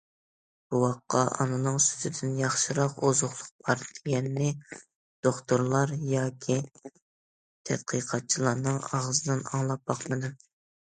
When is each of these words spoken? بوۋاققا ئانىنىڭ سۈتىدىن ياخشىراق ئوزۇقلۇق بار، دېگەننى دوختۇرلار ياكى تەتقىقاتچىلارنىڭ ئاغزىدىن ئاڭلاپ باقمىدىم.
بوۋاققا 0.75 1.19
ئانىنىڭ 1.35 1.75
سۈتىدىن 1.87 2.31
ياخشىراق 2.39 2.95
ئوزۇقلۇق 3.09 3.51
بار، 3.67 3.85
دېگەننى 3.99 4.49
دوختۇرلار 5.29 5.95
ياكى 6.15 6.57
تەتقىقاتچىلارنىڭ 6.81 8.81
ئاغزىدىن 8.91 9.49
ئاڭلاپ 9.53 9.87
باقمىدىم. 9.93 10.35